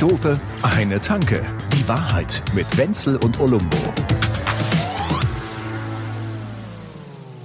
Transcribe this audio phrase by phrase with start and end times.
[0.00, 1.44] Dope, eine Tanke.
[1.74, 3.76] Die Wahrheit mit Wenzel und Olumbo.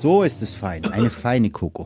[0.02, 0.86] So ist es fein.
[0.86, 1.86] Eine feine Koko.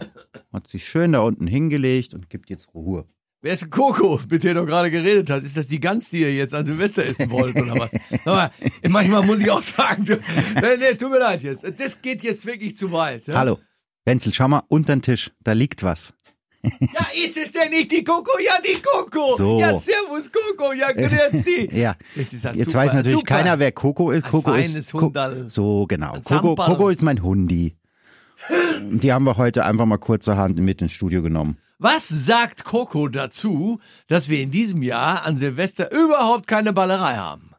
[0.54, 3.06] Hat sich schön da unten hingelegt und gibt jetzt Ruhe.
[3.42, 5.44] Wer ist Coco, mit der du gerade geredet hast?
[5.44, 7.90] Ist das die Gans, die ihr jetzt an Silvester essen wollt oder was?
[8.26, 8.52] Aber
[8.88, 11.66] manchmal muss ich auch sagen, du, nee, nee, tut mir leid jetzt.
[11.80, 13.26] Das geht jetzt wirklich zu weit.
[13.26, 13.40] Ja?
[13.40, 13.58] Hallo.
[14.06, 15.32] Wenzel, schau mal unter den Tisch.
[15.44, 16.14] Da liegt was.
[16.80, 18.32] Ja, ist es denn nicht die Coco?
[18.46, 19.38] Ja, die Coco.
[19.38, 19.60] So.
[19.60, 20.74] Ja, servus Coco.
[20.74, 21.70] Ja, grüß die.
[21.72, 21.96] Ja.
[22.16, 23.36] Das ist Jetzt super, weiß natürlich super.
[23.36, 24.26] keiner, wer Coco ist.
[24.26, 24.92] Ein Coco ist.
[24.92, 25.46] Co Hunderl.
[25.50, 26.18] so, genau.
[26.24, 26.56] Coco.
[26.56, 27.76] Coco ist mein Hundi.
[28.82, 31.58] Die haben wir heute einfach mal kurzerhand mit ins Studio genommen.
[31.78, 37.52] Was sagt Coco dazu, dass wir in diesem Jahr an Silvester überhaupt keine Ballerei haben?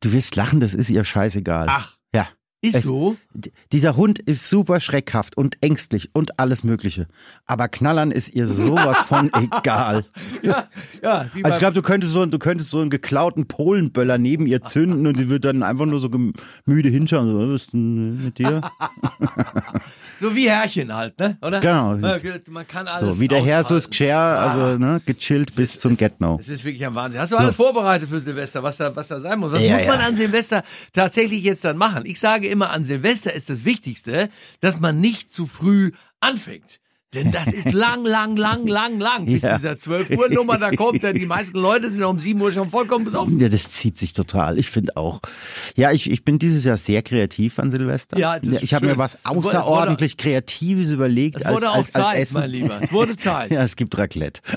[0.00, 1.66] Du wirst lachen, das ist ihr scheißegal.
[1.70, 1.96] Ach.
[2.14, 2.28] Ja.
[2.64, 2.84] Ist Echt?
[2.84, 3.16] so?
[3.72, 7.08] Dieser Hund ist super schreckhaft und ängstlich und alles Mögliche.
[7.44, 10.06] Aber Knallern ist ihr sowas von egal.
[10.40, 10.68] Ja,
[11.02, 11.26] ja.
[11.42, 15.06] Also ich glaube, du könntest so, du könntest so einen geklauten Polenböller neben ihr zünden
[15.06, 16.08] und die wird dann einfach nur so
[16.64, 17.26] müde hinschauen.
[17.30, 18.62] So, was ist denn mit dir?
[20.20, 21.36] so wie Herrchen halt, ne?
[21.42, 21.60] Oder?
[21.60, 21.96] Genau.
[22.48, 23.90] Man kann alles So, wie der Herr so aushalten.
[23.90, 26.38] Gscher, also ne, gechillt bis zum Get-No.
[26.38, 27.20] Das ist wirklich ein Wahnsinn.
[27.20, 29.52] Hast du alles vorbereitet für Silvester, was da, was da sein muss?
[29.52, 30.62] Was Ja, muss man an Silvester
[30.94, 32.06] tatsächlich jetzt dann machen?
[32.06, 36.80] Ich sage immer, an Silvester ist das Wichtigste, dass man nicht zu früh anfängt.
[37.12, 39.54] Denn das ist lang, lang, lang, lang, lang, bis Ja.
[39.56, 41.00] dieser 12 Uhr Nummer da kommt.
[41.04, 43.38] Denn die meisten Leute sind um 7 Uhr schon vollkommen besoffen.
[43.38, 44.58] Ja, das zieht sich total.
[44.58, 45.20] Ich finde auch.
[45.76, 48.18] Ja, ich, ich bin dieses Jahr sehr kreativ an Silvester.
[48.18, 51.70] Ja, das ist ich habe mir was Es wurde- außerordentlich Kreatives überlegt Es als, wurde
[51.70, 52.40] auch als, als Zeit, Essen.
[52.40, 52.80] mein Lieber.
[52.82, 53.50] Es wurde Zeit.
[53.52, 54.40] Ja, es gibt Raclette.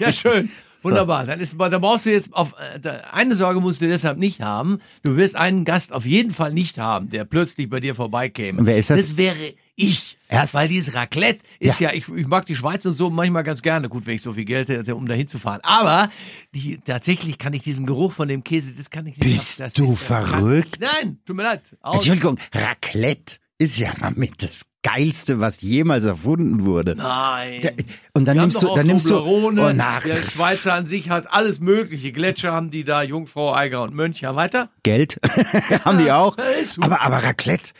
[0.00, 0.50] Ja, schön.
[0.82, 1.26] Wunderbar.
[1.26, 4.80] Dann ist, da brauchst du jetzt auf, äh, eine Sorge musst du deshalb nicht haben.
[5.02, 8.60] Du wirst einen Gast auf jeden Fall nicht haben, der plötzlich bei dir vorbeikäme.
[8.60, 9.00] Und wer ist das?
[9.00, 10.18] Das wäre ich.
[10.28, 13.62] Erst- Weil dieses Raclette ist ja, ich, ich mag die Schweiz und so manchmal ganz
[13.62, 13.88] gerne.
[13.88, 15.60] Gut, wenn ich so viel Geld hätte, um da hinzufahren.
[15.62, 16.10] Aber
[16.54, 19.56] die, tatsächlich kann ich diesen Geruch von dem Käse, das kann ich nicht.
[19.58, 20.78] Bist du verrückt?
[20.80, 21.62] Nein, tut mir leid.
[21.80, 21.96] Aus.
[21.96, 26.94] Entschuldigung, Raclette ist ja mal mit das Geilste, was jemals erfunden wurde.
[26.96, 27.68] Nein.
[28.12, 31.32] Und dann Die nimmst du, dann nimmst du, oh, nach, Der Schweizer an sich hat
[31.32, 32.12] alles mögliche.
[32.12, 34.20] Gletscher haben die da, Jungfrau, Eiger und Mönch.
[34.20, 34.70] Ja, weiter?
[34.84, 35.18] Geld
[35.84, 36.36] haben die auch.
[36.80, 37.72] Aber, aber Raclette,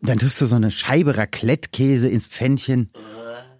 [0.00, 2.90] dann tust du so eine Scheibe Raclette-Käse ins Pfännchen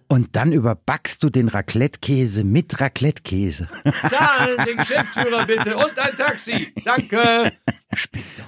[0.07, 3.67] und dann überbackst du den Raclette-Käse mit Raclette-Käse.
[4.09, 6.73] Zahlen den Geschäftsführer bitte und ein Taxi.
[6.85, 7.53] Danke.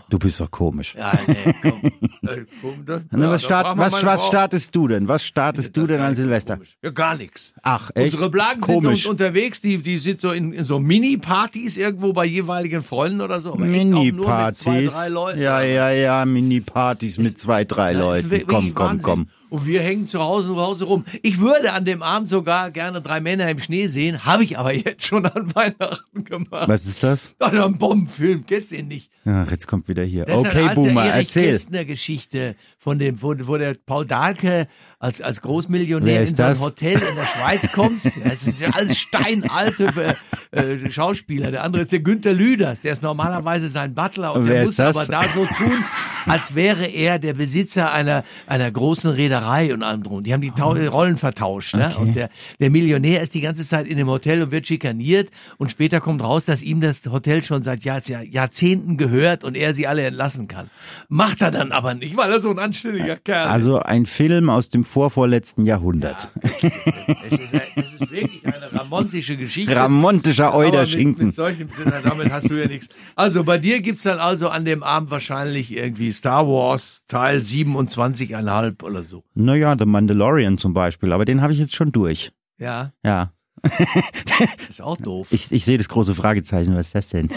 [0.09, 0.95] Du bist doch komisch.
[0.97, 1.81] Ja, nee, komm.
[2.29, 5.07] Äh, komm da, Na, ja, was, start, startest du denn?
[5.07, 6.55] Was startest du denn an Silvester?
[6.57, 6.77] komisch.
[6.83, 7.53] Ja, gar nichts.
[7.63, 8.13] Ach, echt?
[8.13, 9.05] Unsere Blagen sind Komisch.
[9.05, 13.39] un unterwegs, die, die sind so in, in so Mini-Partys irgendwo bei jeweiligen Freunden oder
[13.41, 13.55] so.
[13.55, 14.93] Mini-Partys.
[15.37, 18.29] Ja, ja, ja, Mini-Partys mit zwei, drei Leuten.
[18.45, 19.03] Komm, komm, Wahnsinn.
[19.03, 19.27] komm.
[19.49, 21.05] Und wir hängen zu Hause zu Hause rum.
[21.21, 24.73] Ich würde an dem Abend sogar gerne drei Männer im Schnee sehen, habe ich aber
[24.73, 26.67] jetzt schon an Weihnachten gemacht.
[26.67, 27.33] Was ist das?
[27.39, 29.09] Oh, ein Bombenfilm, kennst du den nicht?
[29.25, 30.25] Ach, jetzt kommt wieder hier.
[30.25, 31.51] Das ist Okay, alte Boomer, Erich erzähl.
[31.51, 34.67] Kästner Geschichte von dem, wo, wo der Paul Dahlke
[34.99, 36.61] als, als Großmillionär ist in so ein das?
[36.61, 38.01] Hotel in der Schweiz kommt.
[38.23, 40.15] Das sind ja alles steinalte
[40.51, 41.51] äh, äh, Schauspieler.
[41.51, 44.71] Der andere ist der Günther Lüders, der ist normalerweise sein Butler und Und der muss
[44.73, 45.83] ist aber da so tun,
[46.39, 50.23] als wäre er der Besitzer einer, einer großen Reederei und allem drum.
[50.23, 51.75] Die haben die Tau Rollen vertauscht.
[51.75, 51.91] Ne?
[51.97, 52.29] Und der,
[52.59, 56.21] der Millionär ist die ganze Zeit in dem Hotel und wird schikaniert und später kommt
[56.21, 60.03] raus, dass ihm das Hotel schon seit Jahr, Jahr, Jahrzehnten gehört und er sie alle
[60.03, 60.69] entlassen kann.
[61.07, 63.51] Macht er dann aber nicht, weil er so ein anständiger Kerl ist.
[63.51, 66.29] Also ein Film aus dem vorvorletzten Jahrhundert.
[66.41, 67.41] Es ist,
[67.75, 69.75] es ist wirklich eine ramontische Geschichte.
[69.75, 71.27] Ramontischer mit, Euderschinken.
[71.27, 72.89] mit solchem Sinne, damit hast du ja nichts.
[73.15, 78.83] Also bei dir gibt's dann also an dem Abend wahrscheinlich irgendwie Star Wars Teil 27,5
[78.83, 79.23] oder so.
[79.35, 82.31] Naja, The Mandalorian zum Beispiel, aber den habe ich jetzt schon durch.
[82.57, 83.31] Ja, Ja.
[84.69, 85.27] ist auch doof.
[85.31, 87.29] Ich, ich sehe das große Fragezeichen, was ist das denn?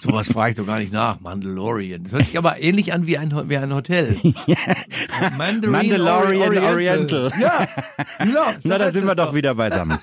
[0.00, 1.20] Sowas frage ich doch gar nicht nach.
[1.20, 2.04] Mandalorian.
[2.04, 4.16] Das hört sich aber ähnlich an wie ein, wie ein Hotel.
[5.36, 7.32] Mandarin Mandalorian Ori- Oriental.
[7.40, 7.66] Ja,
[8.18, 8.44] genau.
[8.62, 9.98] so Na, da sind das wir doch wieder beisammen.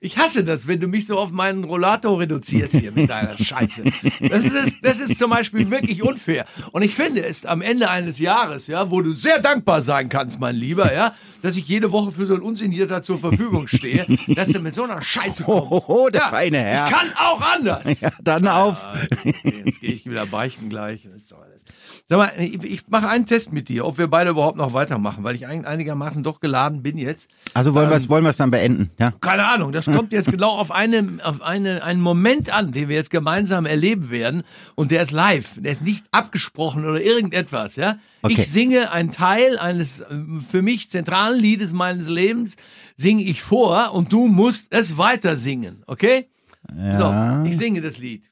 [0.00, 3.82] Ich hasse das, wenn du mich so auf meinen Rollator reduzierst hier mit deiner Scheiße.
[4.28, 6.46] Das ist, das ist zum Beispiel wirklich unfair.
[6.72, 10.38] Und ich finde es am Ende eines Jahres, ja, wo du sehr dankbar sein kannst,
[10.40, 14.48] mein Lieber, ja, dass ich jede Woche für so ein Unsignierter zur Verfügung stehe, dass
[14.48, 15.70] du mit so einer Scheiße kommst.
[15.70, 16.86] Hohoho, der feine Herr.
[16.86, 17.78] Ich kann auch anders.
[18.00, 18.86] Ja, dann auf.
[19.10, 21.08] Okay, jetzt gehe ich wieder beichten gleich.
[21.10, 21.64] Das ist doch alles.
[22.08, 25.24] Sag mal, ich, ich mache einen Test mit dir, ob wir beide überhaupt noch weitermachen,
[25.24, 27.28] weil ich ein, einigermaßen doch geladen bin jetzt.
[27.52, 29.12] Also wollen wir es wollen wir's dann beenden, ja?
[29.20, 32.96] Keine Ahnung, das kommt jetzt genau auf, eine, auf eine, einen Moment an, den wir
[32.96, 34.44] jetzt gemeinsam erleben werden.
[34.74, 37.76] Und der ist live, der ist nicht abgesprochen oder irgendetwas.
[37.76, 37.98] Ja?
[38.22, 38.36] Okay.
[38.38, 42.56] Ich singe einen Teil eines ähm, für mich zentralen finalen Liedes meines Lebens
[42.96, 46.28] singe ich vor und du musst es weiter singen, okay?
[46.76, 47.42] Ja.
[47.42, 48.30] So, ich singe das Lied.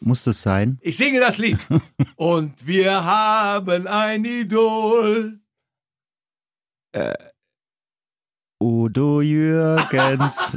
[0.00, 0.78] Muss das sein?
[0.82, 1.58] Ich singe das Lied.
[2.16, 5.38] und wir haben ein Idol.
[8.60, 10.56] Udo Jürgens.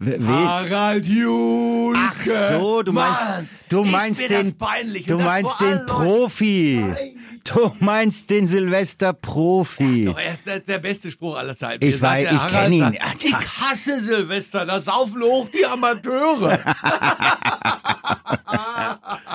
[0.00, 1.98] We- Harald Julke.
[1.98, 4.54] Ach so, du meinst, Mann, du meinst den,
[5.06, 7.17] du meinst den allen Leuten.
[7.54, 10.04] Du meinst den Silvester Profi.
[10.06, 11.84] Doch, er ist der, der beste Spruch aller Zeiten.
[11.84, 12.80] Ich weiß, ich Harald, kenn ihn.
[12.80, 16.58] sagt, Ich hasse Silvester, da saufen hoch die Amateure.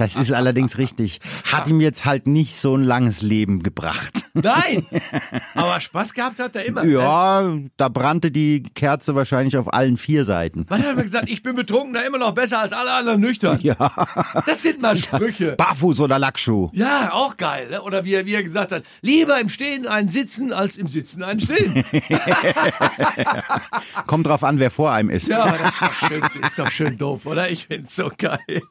[0.00, 1.20] Das ist allerdings richtig.
[1.52, 4.24] Hat ihm jetzt halt nicht so ein langes Leben gebracht.
[4.32, 4.86] Nein,
[5.54, 6.84] aber Spaß gehabt hat er immer.
[6.84, 6.92] ne?
[6.92, 10.64] Ja, da brannte die Kerze wahrscheinlich auf allen vier Seiten.
[10.70, 13.60] Man hat immer gesagt, ich bin betrunken, da immer noch besser als alle anderen nüchtern.
[13.60, 13.74] Ja.
[14.46, 15.56] Das sind mal Sprüche.
[15.56, 16.70] Barfuß oder Lackschuh.
[16.72, 17.68] Ja, auch geil.
[17.68, 17.82] Ne?
[17.82, 21.22] Oder wie er, wie er gesagt hat, lieber im Stehen ein Sitzen als im Sitzen
[21.22, 21.84] ein Stehen.
[24.06, 25.28] Kommt drauf an, wer vor einem ist.
[25.28, 27.50] Ja, das ist doch schön, ist doch schön doof, oder?
[27.50, 28.38] Ich find's so geil.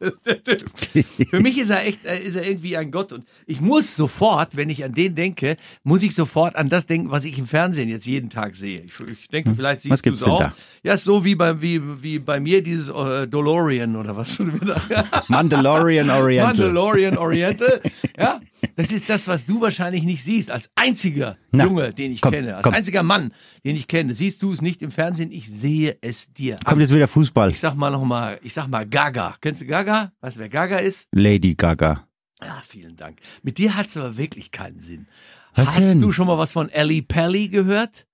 [1.30, 4.56] Für mich ist er echt, äh, ist er irgendwie ein Gott und ich muss sofort,
[4.56, 7.89] wenn ich an den denke, muss ich sofort an das denken, was ich im Fernsehen
[7.89, 8.83] jetzt jeden Tag sehe.
[8.83, 9.92] Ich, ich denke, vielleicht Hm.
[9.92, 10.39] Was siehst du gibt's es auch.
[10.39, 10.54] da?
[10.83, 14.38] Ja, so wie bei, wie, wie bei mir dieses äh, DeLorean oder was
[15.27, 16.48] Mandalorian Oriental.
[16.54, 17.81] Mandalorian Oriental.
[18.18, 18.42] Ja,
[18.75, 20.51] das ist das, was du wahrscheinlich nicht siehst.
[20.51, 22.73] Als einziger Na, Junge, den ich komm, kenne, als komm.
[22.73, 23.33] einziger Mann,
[23.65, 25.31] den ich kenne, siehst du es nicht im Fernsehen.
[25.31, 26.56] Ich sehe es dir.
[26.56, 26.59] an.
[26.65, 27.51] Kommt jetzt wieder Fußball.
[27.51, 29.35] Ich sag mal noch mal, ich sag mal Gaga.
[29.41, 30.11] Kennst du Gaga?
[30.21, 31.07] Weißt du, wer Gaga ist?
[31.11, 32.06] Lady Gaga.
[32.41, 33.19] Ja, vielen Dank.
[33.44, 35.07] Mit dir hat's aber wirklich keinen Sinn.
[35.56, 36.00] Was Hast denn?
[36.01, 38.06] du schon mal was von Ellie Pelli gehört?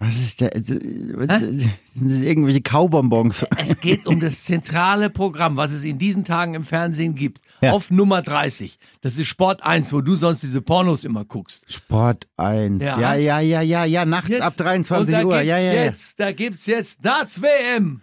[0.00, 0.50] Was ist der?
[0.54, 1.72] Was, sind
[2.10, 3.44] das irgendwelche Kaubonbons?
[3.56, 7.40] Es geht um das zentrale Programm, was es in diesen Tagen im Fernsehen gibt.
[7.60, 7.72] Ja.
[7.72, 8.78] Auf Nummer 30.
[9.00, 11.64] Das ist Sport 1, wo du sonst diese Pornos immer guckst.
[11.66, 12.84] Sport 1.
[12.84, 13.00] Ja.
[13.00, 14.04] Ja, ja, ja, ja, ja.
[14.04, 15.32] Nachts Jetzt- ab 23 und da Uhr.
[15.34, 15.84] Gibt's Ja, ja, ja.
[15.84, 18.00] jetzt, da gibt's jetzt Darts WM.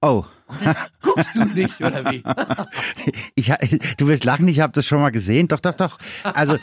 [0.00, 0.24] Oh.
[0.64, 2.22] Das guckst du nicht, oder wie?
[3.34, 3.52] Ich,
[3.96, 5.48] du wirst lachen, ich habe das schon mal gesehen.
[5.48, 5.98] Doch, doch, doch.
[6.22, 6.56] Also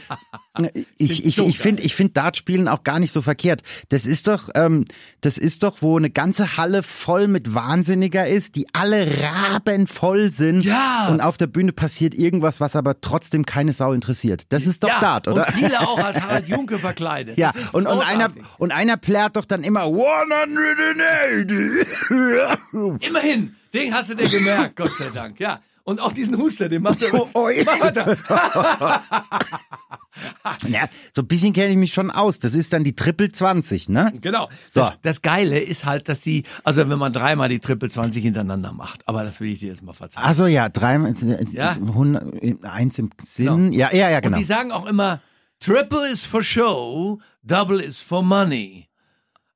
[0.98, 3.62] ich, ich, so ich finde ich find Dartspielen auch gar nicht so verkehrt.
[3.90, 4.86] Das ist doch, ähm,
[5.22, 10.64] das ist doch, wo eine ganze Halle voll mit Wahnsinniger ist, die alle rabenvoll sind
[10.64, 11.08] Ja.
[11.10, 14.44] und auf der Bühne passiert irgendwas, was aber trotzdem keine Sau interessiert.
[14.50, 15.48] Das ist doch ja, Dart, oder?
[15.48, 17.38] Und viele auch als Harald Junke verkleidet.
[17.38, 21.88] Ja, und, und, einer, und einer plärt doch dann immer 180.
[23.00, 25.40] Immerhin, den hast du dir gemerkt, Gott sei Dank.
[25.40, 25.62] Ja.
[25.84, 27.14] Und auch diesen Huster, den macht er.
[27.16, 29.00] Oh, oh, ja.
[31.16, 32.38] So ein bisschen kenne ich mich schon aus.
[32.38, 34.14] Das ist dann die Triple 20, ne?
[34.22, 34.50] Genau.
[34.68, 34.82] So.
[34.82, 38.72] Das, das Geile ist halt, dass die, also wenn man dreimal die Triple 20 hintereinander
[38.72, 40.28] macht, aber das will ich dir jetzt mal verzeihen.
[40.28, 41.16] Also ja, dreimal,
[41.54, 41.72] Ja.
[41.72, 43.74] 100, eins im Sinn.
[43.74, 44.38] Ja, ja, ja, genau.
[44.38, 45.22] Und die sagen auch immer,
[45.60, 48.89] Triple is for show, Double is for money.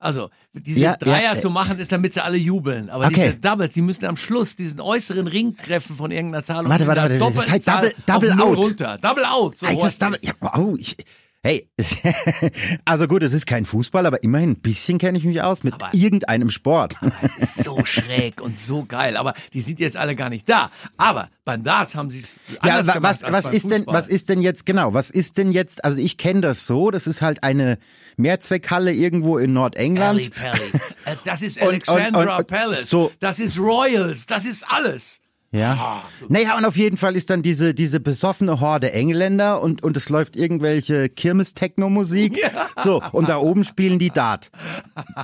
[0.03, 2.89] Also, diese Ja, Dreier ja, zu machen, ist, damit sie alle jubeln.
[2.89, 3.23] Aber Okay.
[3.31, 6.67] diese Doubles, die müssen am Schluss diesen äußeren Ring treffen von irgendeiner Zahl.
[6.67, 8.57] Warte, warte, warte, das doppelten heißt Double- Double Out.
[8.57, 8.97] runter.
[9.01, 9.57] Double out.
[9.57, 10.19] So heißt das Double?
[10.21, 10.97] Ja, oh, ich,
[11.43, 11.69] hey,
[12.85, 15.73] also gut, es ist kein Fußball, aber immerhin ein bisschen kenne ich mich aus mit
[15.75, 16.95] Aber- irgendeinem Sport.
[17.21, 19.17] Es ist so schräg und so geil.
[19.17, 20.71] Aber die sind jetzt alle gar nicht da.
[20.97, 24.07] Aber beim Darts haben sie es Ja, anders gemacht was, als was ist denn, was
[24.07, 24.93] ist denn jetzt genau?
[24.93, 25.83] Was ist denn jetzt?
[25.83, 26.91] Also ich kenne das so.
[26.91, 27.77] Das ist halt eine
[28.17, 30.19] Mehrzweckhalle irgendwo in Nordengland.
[30.19, 30.71] Ali Pelli.
[31.05, 32.89] Äh, Das ist Und- Alexandra und- und- Palace.
[32.89, 33.11] so.
[33.19, 34.25] Das ist Royals.
[34.25, 35.19] Das ist alles.
[35.53, 36.01] Ja.
[36.29, 40.09] Naja, und auf jeden Fall ist dann diese, diese besoffene Horde Engländer und, und es
[40.09, 42.39] läuft irgendwelche Kirmes-Techno-Musik.
[42.41, 42.49] Ja.
[42.83, 44.49] So, und da oben spielen die Dart.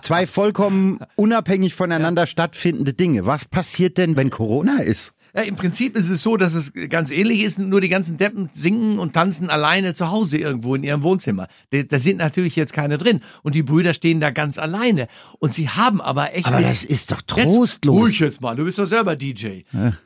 [0.03, 3.25] Zwei vollkommen unabhängig voneinander stattfindende Dinge.
[3.25, 5.13] Was passiert denn, wenn Corona ist?
[5.35, 8.49] Ja, Im Prinzip ist es so, dass es ganz ähnlich ist, nur die ganzen Deppen
[8.51, 11.47] singen und tanzen alleine zu Hause irgendwo in ihrem Wohnzimmer.
[11.71, 15.07] Da da sind natürlich jetzt keine drin und die Brüder stehen da ganz alleine.
[15.39, 16.47] Und sie haben aber echt...
[16.47, 17.95] Aber das ist doch Jetzt, trostlos.
[17.95, 19.61] ruhig jetzt mal, du bist doch selber DJ.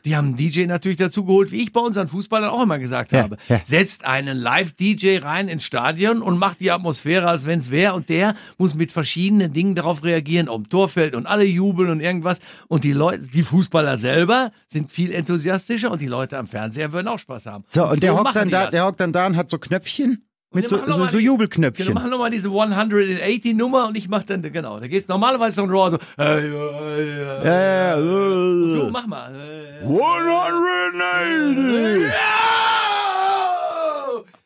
[0.05, 3.11] Die haben einen DJ natürlich dazu geholt, wie ich bei unseren Fußballern auch immer gesagt
[3.13, 3.37] Ja, habe.
[3.47, 3.61] ja.
[3.63, 7.93] Setzt einen Live-DJ rein ins Stadion und macht die Atmosphäre, als wenn es wäre.
[7.93, 12.39] Und der muss mit verschiedenen Dingen darauf reagieren, um Torfeld und alle jubeln und irgendwas.
[12.67, 17.07] Und die Leute, die Fußballer selber sind viel enthusiastischer und die Leute am Fernseher würden
[17.07, 17.63] auch Spaß haben.
[17.69, 18.71] So, und der hockt machen dann da, das.
[18.71, 20.27] der hockt dann da und hat so Knöpfchen.
[20.55, 21.87] Mit so, so, so Jubelknöpfchen.
[21.87, 25.63] Genau, machen nochmal diese 180 Nummer und ich mach dann, genau, da geht normalerweise so
[25.63, 27.95] ein Raw so, hey, ja, ja, ja.
[27.95, 29.33] Du, mach mal.
[29.33, 32.03] Äh, 180.
[32.03, 32.09] Ja!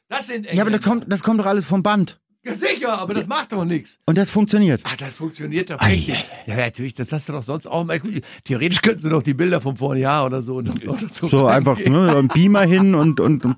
[0.10, 1.02] Das sind Ja, aber das Engländer.
[1.02, 2.20] kommt, das kommt doch alles vom Band.
[2.48, 4.00] Ja, sicher, aber das macht doch nichts.
[4.06, 4.82] Und das funktioniert.
[4.86, 8.00] Ach, das funktioniert doch Ei, Ja, natürlich, das hast du doch sonst auch mal.
[8.44, 10.62] Theoretisch könntest du doch die Bilder vom vorigen Jahr oder so.
[10.62, 13.58] dazu So einfach ne, so ein Beamer hin und, und, und.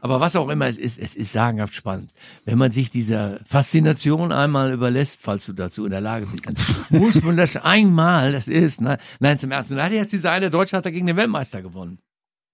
[0.00, 2.12] Aber was auch immer es ist, es ist sagenhaft spannend.
[2.44, 6.54] Wenn man sich dieser Faszination einmal überlässt, falls du dazu in der Lage bist, dann
[6.90, 8.98] muss man das einmal, das ist, ne?
[9.18, 9.72] nein, zum Ernst.
[9.72, 11.98] Und da hat jetzt dieser eine Deutsche hat dagegen den Weltmeister gewonnen.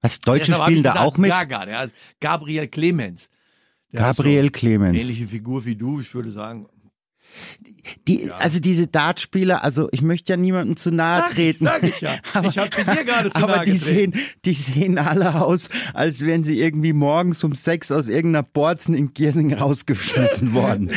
[0.00, 1.30] Was, Deutsche spielen da gesagt, auch mit?
[1.30, 3.28] Der heißt Gabriel Clemens.
[3.92, 4.96] Der Gabriel ist Clemens.
[4.96, 6.66] so ähnliche Figur wie du, ich würde sagen.
[8.06, 11.64] Die, Also diese Dartspieler, also ich möchte ja niemandem zu nahe Sag ich, treten.
[11.64, 12.14] sag ich ja.
[12.48, 14.12] Ich hab dir gerade zu Aber nahe die getreten.
[14.12, 18.94] sehen, die sehen alle aus, als wären sie irgendwie morgens um sechs aus irgendeiner Borzen
[18.94, 20.90] in Giersing rausgeschmissen worden.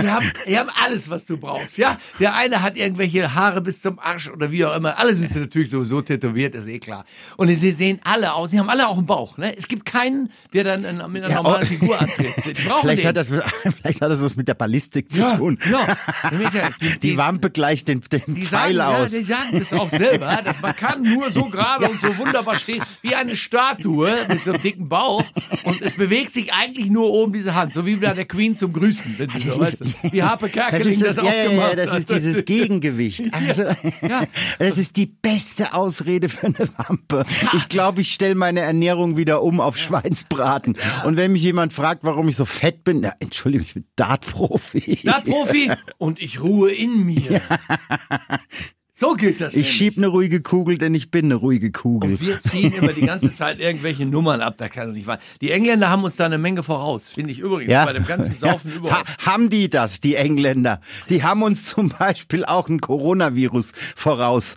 [0.00, 1.98] Die haben, die haben alles, was du brauchst, ja.
[2.18, 4.98] Der eine hat irgendwelche Haare bis zum Arsch oder wie auch immer.
[4.98, 7.04] Alle sind natürlich sowieso tätowiert, ist eh klar.
[7.36, 9.56] Und sie sehen alle aus, die haben alle auch einen Bauch, ne?
[9.56, 10.82] Es gibt keinen, der dann
[11.12, 11.66] mit einer Ja, normalen oh.
[11.66, 12.34] Figur antritt.
[12.80, 13.08] Vielleicht den.
[13.08, 13.28] hat, das,
[13.80, 15.57] vielleicht hat das was mit der Ballistik zu ja, tun.
[15.70, 15.96] Ja,
[16.80, 19.10] die, Die Wampe gleicht den, den Die sagen, Pfeil ja, aus.
[19.10, 22.82] die sagen das auch selber, dass man kann nur so gerade und so wunderbar stehen,
[23.02, 25.24] wie eine Statue mit so einem dicken Bauch
[25.64, 28.72] und es bewegt sich eigentlich nur oben diese Hand, so wie bei der Queen zum
[28.72, 31.68] Grüßen, wenn sie so, weißt du, wie Harpe Kerkeling das, das, auch ja, ja, gemacht
[31.76, 33.24] ja, das ist dieses Gegengewicht.
[33.48, 34.24] Also, ja.
[34.58, 37.24] das ist die beste Ausrede für eine Wampe.
[37.54, 40.76] Ich glaube, ich stelle meine Ernährung wieder um auf Schweinsbraten.
[41.04, 44.98] Und wenn mich jemand fragt, warum ich so fett bin, na, entschuldige, ich bin Dartprofi.
[45.48, 47.40] Profi und ich ruhe in mir.
[49.00, 49.72] So geht das Ich nämlich.
[49.76, 52.12] schieb eine ruhige Kugel, denn ich bin eine ruhige Kugel.
[52.14, 55.18] Und wir ziehen immer die ganze Zeit irgendwelche Nummern ab, da kann doch nicht wahr.
[55.40, 58.70] Die Engländer haben uns da eine Menge voraus, finde ich übrigens, bei dem ganzen Saufen
[58.72, 58.76] Ja.
[58.76, 59.06] überhaupt.
[59.24, 60.80] Ha, haben die das, die Engländer?
[61.10, 64.56] Die haben uns zum Beispiel auch ein Coronavirus voraus.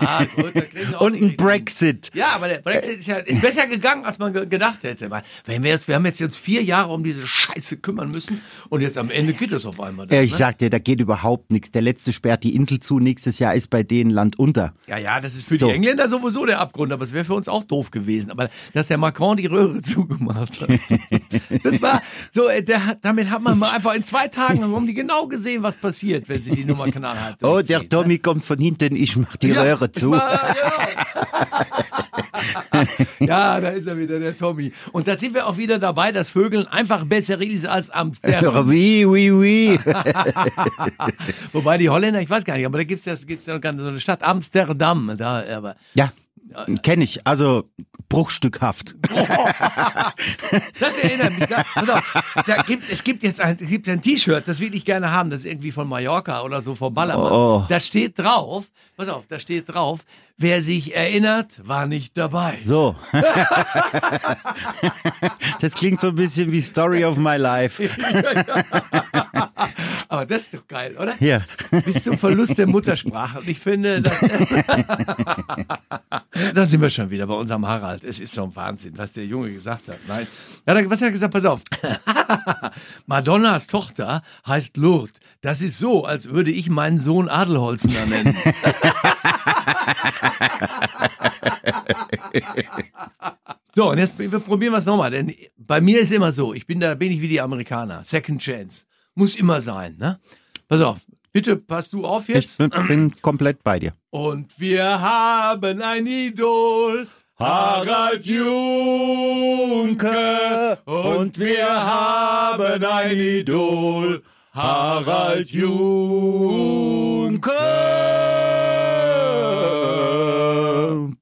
[0.00, 0.52] Ah, gut,
[1.00, 1.36] Und ein.
[1.36, 2.08] Brexit.
[2.14, 5.10] Ja, aber der Brexit ist ja ist besser gegangen, als man ge- gedacht hätte.
[5.10, 8.40] Weil Wenn wir jetzt, wir haben jetzt, jetzt vier Jahre um diese Scheiße kümmern müssen
[8.70, 10.06] und jetzt am Ende geht es auf einmal.
[10.10, 10.36] Ja, ich ne?
[10.38, 11.72] sag dir, da geht überhaupt nichts.
[11.72, 12.98] Der letzte sperrt die Insel zu.
[12.98, 14.72] Nächstes Jahr ist bei denen Land unter.
[14.86, 15.66] Ja, ja, das ist für So.
[15.68, 18.30] die Engländer sowieso der Abgrund, aber es wäre für uns auch doof gewesen.
[18.30, 20.70] Aber dass der Macron die Röhre zugemacht hat,
[21.64, 24.94] das war so, äh, der damit hat man mal einfach in zwei Tagen haben die
[24.94, 28.96] genau gesehen, was passiert, wenn sie die Nummer knallhart Oh, der Tommy kommt von hinten,
[28.96, 30.10] ich mach die Ja, Röhre zu.
[30.12, 31.66] war- ja.
[33.20, 34.72] ja, da ist er wieder, der Tommy.
[34.92, 38.66] Und da sind wir auch wieder dabei, dass Vögeln einfach besser ist als Amsterdam.
[38.68, 39.78] Oui, oui, oui.
[41.52, 43.71] Wobei die Holländer, ich weiß gar nicht, aber da gibt's ja, gibt's ja noch gar
[43.72, 45.14] nicht so eine Stadt, Amsterdam.
[45.16, 46.12] Da, aber Ja,
[46.82, 47.26] kenne ich.
[47.26, 47.68] Also
[48.12, 48.94] bruchstückhaft.
[50.78, 51.48] das erinnert mich.
[51.48, 51.64] Da,
[51.94, 55.30] auf, da gibt, es gibt jetzt ein, gibt ein T-Shirt, das will ich gerne haben,
[55.30, 57.32] das ist irgendwie von Mallorca oder so vom Ballermann.
[57.32, 57.64] Oh.
[57.70, 58.66] Da steht drauf,
[58.96, 60.00] pass auf, da steht drauf,
[60.36, 62.58] wer sich erinnert, war nicht dabei.
[62.62, 62.96] So.
[65.60, 67.82] das klingt so ein bisschen wie Story of my life.
[70.12, 71.14] Aber das ist doch geil, oder?
[71.20, 71.40] Ja.
[71.86, 73.38] Bis zum Verlust der Muttersprache.
[73.38, 74.02] Und ich finde,
[76.54, 78.01] da sind wir schon wieder bei unserem Harald.
[78.04, 79.98] Es ist so ein Wahnsinn, was der Junge gesagt hat.
[80.08, 80.26] Nein.
[80.66, 81.32] Ja, da- was hat er gesagt?
[81.32, 81.60] Pass auf.
[83.06, 85.14] Madonnas Tochter heißt Lourdes.
[85.40, 88.36] Das ist so, als würde ich meinen Sohn Adelholzner nennen.
[93.74, 96.66] So, und jetzt wir probieren wir es nochmal, denn bei mir ist immer so, ich
[96.66, 98.84] bin da bin ich wie die Amerikaner, Second Chance.
[99.14, 100.20] Muss immer sein, ne?
[100.68, 100.98] Pass auf,
[101.32, 102.58] bitte passt du auf Ich jetzt.
[102.58, 103.94] bin komplett bei dir.
[104.10, 107.06] Und wir haben ein Idol,
[107.38, 108.48] Harald Junke.
[110.84, 114.22] Und wir haben ein Idol,
[114.52, 115.72] Harald Junke.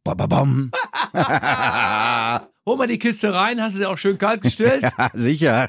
[0.05, 0.71] Ba, ba, bam.
[2.71, 4.85] Hol mal die Kiste rein, hast du sie auch schön kalt gestellt?
[5.01, 5.69] Ja, sicher.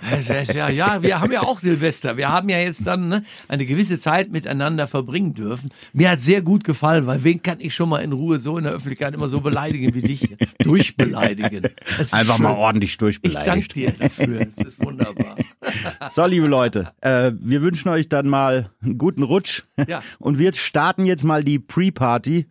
[0.53, 2.15] Ja, ja, wir haben ja auch Silvester.
[2.15, 5.71] Wir haben ja jetzt dann ne, eine gewisse Zeit miteinander verbringen dürfen.
[5.93, 8.65] Mir hat sehr gut gefallen, weil wen kann ich schon mal in Ruhe so in
[8.65, 10.35] der Öffentlichkeit immer so beleidigen wie dich?
[10.59, 11.69] Durchbeleidigen.
[12.11, 12.43] Einfach schön.
[12.43, 14.45] mal ordentlich Ich danke dir dafür.
[14.45, 15.35] Das ist wunderbar.
[16.11, 19.63] So, liebe Leute, äh, wir wünschen euch dann mal einen guten Rutsch.
[19.87, 20.01] Ja.
[20.19, 22.47] Und wir starten jetzt mal die Pre-Party.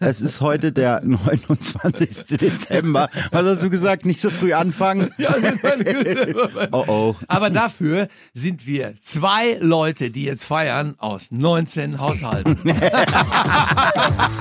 [0.00, 2.38] Es ist heute der 29.
[2.38, 3.08] Dezember.
[3.30, 3.91] Was hast du gesagt?
[4.04, 5.10] Nicht so früh anfangen?
[6.72, 7.16] Oh oh.
[7.28, 12.58] Aber dafür sind wir zwei Leute, die jetzt feiern aus 19 Haushalten.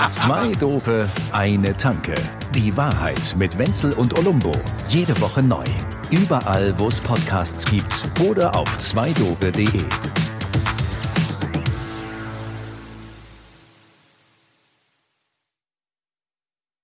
[0.09, 2.15] Zwei Dope, eine Tanke.
[2.55, 4.51] Die Wahrheit mit Wenzel und Olumbo.
[4.89, 5.63] Jede Woche neu.
[6.09, 9.85] Überall, wo es Podcasts gibt oder auf zweidope.de.